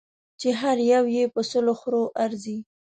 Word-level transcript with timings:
چې 0.39 0.49
هر 0.59 0.77
یو 0.93 1.03
یې 1.15 1.23
په 1.33 1.41
سلو 1.49 1.73
خرو 1.81 2.03
ارزي. 2.23 2.57